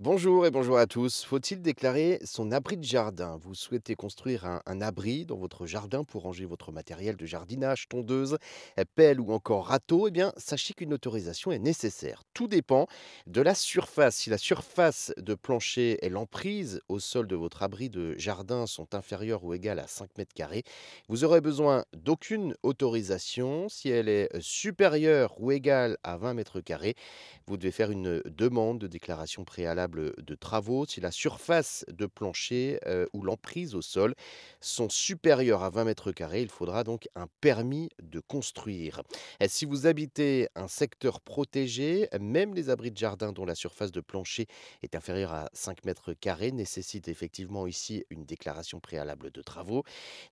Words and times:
Bonjour 0.00 0.46
et 0.46 0.52
bonjour 0.52 0.78
à 0.78 0.86
tous. 0.86 1.24
Faut-il 1.24 1.60
déclarer 1.60 2.20
son 2.24 2.52
abri 2.52 2.76
de 2.76 2.84
jardin? 2.84 3.36
Vous 3.42 3.56
souhaitez 3.56 3.96
construire 3.96 4.44
un, 4.44 4.80
abri 4.80 5.26
dans 5.26 5.36
votre 5.36 5.66
jardin 5.66 6.04
pour 6.04 6.22
ranger 6.22 6.44
votre 6.44 6.70
matériel 6.70 7.16
de 7.16 7.26
jardinage, 7.26 7.88
tondeuse, 7.88 8.38
pelle 8.94 9.18
ou 9.18 9.32
encore 9.32 9.66
râteau? 9.66 10.06
Eh 10.06 10.12
bien, 10.12 10.32
sachez 10.36 10.72
qu'une 10.72 10.94
autorisation 10.94 11.50
est 11.50 11.58
nécessaire. 11.58 12.22
Tout 12.32 12.46
dépend 12.46 12.86
de 13.26 13.40
la 13.40 13.56
surface. 13.56 14.14
Si 14.14 14.30
la 14.30 14.38
surface 14.38 15.12
de 15.16 15.34
plancher 15.34 15.98
et 16.06 16.10
l'emprise 16.10 16.80
au 16.88 17.00
sol 17.00 17.26
de 17.26 17.34
votre 17.34 17.64
abri 17.64 17.90
de 17.90 18.16
jardin 18.18 18.68
sont 18.68 18.94
inférieures 18.94 19.42
ou 19.42 19.52
égales 19.52 19.80
à 19.80 19.88
5 19.88 20.16
mètres 20.16 20.32
carrés, 20.32 20.62
vous 21.08 21.24
aurez 21.24 21.40
besoin 21.40 21.84
d'aucune 21.92 22.54
autorisation. 22.62 23.68
Si 23.68 23.88
elle 23.88 24.08
est 24.08 24.28
supérieure 24.38 25.34
ou 25.40 25.50
égale 25.50 25.98
à 26.04 26.18
20 26.18 26.34
mètres 26.34 26.60
carrés, 26.60 26.94
vous 27.48 27.56
devez 27.56 27.72
faire 27.72 27.90
une 27.90 28.22
demande 28.26 28.78
de 28.78 28.86
déclaration 28.86 29.44
préalable 29.44 29.87
de 29.88 30.34
travaux. 30.34 30.86
Si 30.86 31.00
la 31.00 31.10
surface 31.10 31.84
de 31.88 32.06
plancher 32.06 32.78
ou 33.12 33.22
l'emprise 33.22 33.74
au 33.74 33.82
sol 33.82 34.14
sont 34.60 34.88
supérieures 34.88 35.62
à 35.62 35.70
20 35.70 35.84
mètres 35.84 36.12
carrés, 36.12 36.42
il 36.42 36.50
faudra 36.50 36.84
donc 36.84 37.08
un 37.14 37.26
permis 37.40 37.90
de 38.02 38.20
construire. 38.20 39.02
Et 39.40 39.48
si 39.48 39.64
vous 39.64 39.86
habitez 39.86 40.48
un 40.54 40.68
secteur 40.68 41.20
protégé, 41.20 42.08
même 42.20 42.54
les 42.54 42.70
abris 42.70 42.90
de 42.90 42.96
jardin 42.96 43.32
dont 43.32 43.44
la 43.44 43.54
surface 43.54 43.92
de 43.92 44.00
plancher 44.00 44.46
est 44.82 44.94
inférieure 44.94 45.32
à 45.32 45.48
5 45.52 45.84
mètres 45.84 46.12
carrés 46.12 46.52
nécessitent 46.52 47.08
effectivement 47.08 47.66
ici 47.66 48.04
une 48.10 48.24
déclaration 48.24 48.80
préalable 48.80 49.30
de 49.30 49.42
travaux. 49.42 49.84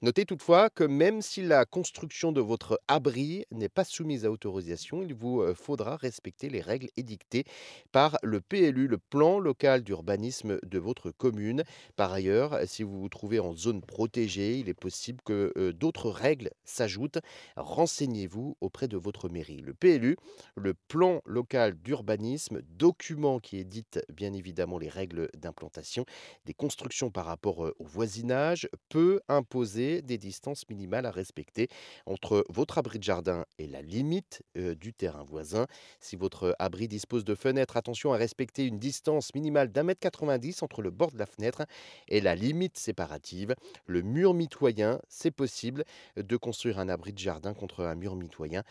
Notez 0.03 0.25
toutefois 0.25 0.71
que 0.71 0.85
même 0.85 1.23
si 1.23 1.43
la 1.43 1.65
construction 1.65 2.33
de 2.33 2.41
votre 2.41 2.81
abri 2.89 3.45
n'est 3.51 3.69
pas 3.69 3.85
soumise 3.85 4.25
à 4.25 4.31
autorisation, 4.31 5.03
il 5.03 5.15
vous 5.15 5.43
faudra 5.55 5.97
respecter 5.97 6.49
les 6.49 6.61
règles 6.61 6.89
édictées 6.97 7.45
par 7.93 8.19
le 8.23 8.41
PLU, 8.41 8.87
le 8.89 8.99
plan 8.99 9.39
local 9.47 9.85
d'urbanisme 9.85 10.59
de 10.65 10.79
votre 10.81 11.13
commune. 11.13 11.63
Par 11.95 12.13
ailleurs, 12.13 12.59
si 12.67 12.83
vous 12.83 13.01
vous 13.01 13.09
trouvez 13.09 13.39
en 13.39 13.55
zone 13.55 13.81
protégée, 13.81 14.59
il 14.59 14.69
est 14.69 14.75
possible 14.75 15.21
que 15.25 15.53
euh, 15.57 15.73
d'autres 15.73 16.11
règles 16.11 16.51
s'ajoutent. 16.65 17.21
Renseignez-vous 17.57 18.57
auprès 18.61 18.89
de 18.89 18.97
votre 18.97 19.29
mairie. 19.29 19.61
Le 19.61 19.73
PLU, 19.73 20.17
le 20.57 20.75
plan 20.75 21.21
local 21.25 21.77
d'urbanisme, 21.81 22.61
document 22.69 23.39
qui 23.39 23.59
édite 23.59 24.01
bien 24.13 24.33
évidemment 24.33 24.79
les 24.79 24.89
règles 24.89 25.29
d'implantation 25.37 26.05
des 26.45 26.55
constructions 26.55 27.13
par 27.13 27.27
rapport 27.27 27.67
euh, 27.67 27.77
au 27.79 27.85
voisinage, 27.85 28.69
peut 28.89 29.21
imposer 29.29 30.03
des 30.03 30.19
distances 30.19 30.69
minimales 30.69 31.07
à 31.07 31.13
respecter 31.13 31.69
entre 32.05 32.45
votre 32.49 32.79
abri 32.79 32.99
de 32.99 33.05
jardin 33.05 33.45
et 33.61 33.69
la 33.69 33.81
limite 33.81 34.43
euh, 34.59 34.75
du 34.75 34.93
terrain 34.93 35.23
voisin. 35.23 35.67
Si 36.01 36.17
votre 36.17 36.57
abri 36.59 36.89
dispose 36.89 37.25
de 37.25 37.37
fenêtres, 37.37 37.77
attention 37.77 38.13
à 38.13 38.17
respecter 38.17 38.65
une 38.65 38.81
distance 38.81 39.35
minimale 39.37 39.71
d'un 39.71 39.83
mètre 39.83 40.01
90 40.01 40.63
entre 40.63 40.81
le 40.81 40.91
bord 40.91 41.13
de 41.13 41.19
la 41.19 41.27
fenêtre 41.27 41.67
et 42.09 42.23
la 42.23 42.35
limite 42.35 42.79
séparative. 42.79 43.55
Le 43.87 44.01
mur 44.01 44.33
mitoyen, 44.33 44.99
c'est 45.11 45.31
possible 45.31 45.85
de 46.17 46.37
construire 46.39 46.79
un 46.79 46.89
abri 46.89 47.13
de 47.13 47.19
jardin 47.19 47.53
contre 47.53 47.85
un 47.85 47.95
mur 47.95 48.17
mitoyen, 48.17 48.63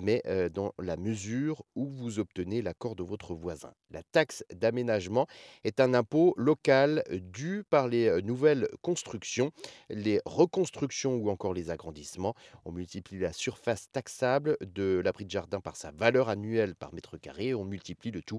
mais 0.00 0.22
euh, 0.26 0.48
dans 0.48 0.72
la 0.78 0.96
mesure 0.96 1.62
où 1.74 1.86
vous 1.86 2.18
obtenez 2.18 2.62
l'accord 2.62 2.96
de 2.96 3.02
votre 3.02 3.34
voisin. 3.34 3.74
La 3.90 4.02
taxe 4.02 4.42
d'aménagement 4.52 5.26
est 5.62 5.78
un 5.78 5.92
impôt 5.92 6.32
local 6.38 7.04
dû 7.10 7.62
par 7.68 7.86
les 7.86 8.08
euh, 8.08 8.22
nouvelles 8.22 8.68
constructions, 8.80 9.52
les 9.90 10.22
reconstructions 10.24 11.16
ou 11.16 11.28
encore 11.28 11.52
les 11.52 11.68
agrandissements. 11.68 12.34
On 12.64 12.72
multiplie 12.72 13.18
la 13.18 13.34
surface 13.34 13.90
taxable 13.92 14.56
de 14.62 15.02
l'abri 15.04 15.26
de 15.26 15.30
jardin 15.30 15.60
par 15.60 15.76
sa 15.76 15.90
valeur 15.90 16.30
annuelle 16.30 16.74
par 16.74 16.94
mètre 16.94 17.18
carré 17.18 17.54
on 17.54 17.64
multiplie 17.64 18.10
le 18.10 18.22
tout 18.22 18.38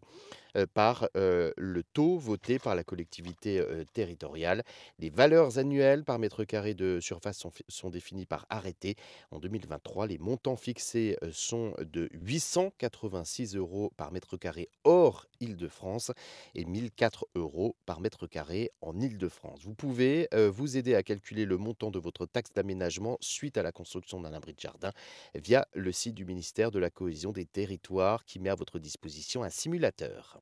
euh, 0.56 0.66
par 0.74 1.10
euh, 1.18 1.52
le 1.76 1.84
taux 1.84 2.18
voté 2.18 2.58
par 2.58 2.74
la 2.74 2.84
collectivité 2.84 3.60
euh, 3.60 3.84
territoriale. 3.94 4.64
Les 4.98 5.10
valeurs 5.10 5.58
annuelles 5.60 6.04
par 6.06 6.18
mètre 6.20 6.46
carré 6.46 6.74
de 6.74 7.00
surface 7.02 7.38
sont, 7.38 7.52
fi- 7.52 7.66
sont 7.68 7.90
définies 7.90 8.26
par 8.26 8.46
arrêté. 8.50 8.96
En 9.30 9.40
2023, 9.40 10.08
les 10.08 10.18
montants 10.18 10.56
fixés 10.56 11.18
euh, 11.22 11.30
sont 11.34 11.74
de 11.82 12.10
886 12.14 13.56
euros 13.58 13.92
par 13.98 14.12
mètre 14.12 14.38
carré 14.38 14.70
hors 14.86 15.28
Île-de-France 15.42 16.12
et 16.56 16.64
1004 16.64 17.26
euros 17.36 17.76
par 17.86 18.00
mètre 18.00 18.26
carré 18.26 18.72
en 18.82 18.98
Île-de-France. 19.00 19.60
Vous 19.64 19.76
pouvez 19.76 20.30
euh, 20.34 20.50
vous 20.50 20.78
aider 20.78 20.96
à 20.96 21.04
calculer 21.04 21.46
le 21.46 21.58
montant 21.58 21.92
de 21.92 22.00
votre 22.00 22.26
taxe 22.26 22.54
d'aménagement 22.54 23.18
suite 23.20 23.58
à 23.58 23.64
la 23.64 23.74
construction 23.74 24.22
d'un 24.22 24.32
abri 24.34 24.54
de 24.54 24.60
jardin 24.62 24.92
via 25.36 25.68
le 25.74 25.92
site 25.92 26.16
du 26.16 26.24
ministère 26.24 26.72
de 26.72 26.80
la 26.80 26.90
Cohésion 26.90 27.34
des 27.34 27.46
Territoires 27.46 28.24
qui 28.24 28.40
met 28.40 28.50
à 28.50 28.56
votre 28.56 28.80
disposition 28.80 29.44
un 29.44 29.50
simulateur. 29.50 30.40